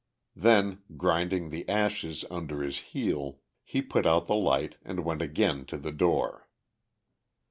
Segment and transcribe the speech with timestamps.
[0.35, 5.63] Then, grinding the ashes under his heel, he put out the light and went again
[5.65, 6.49] to the door.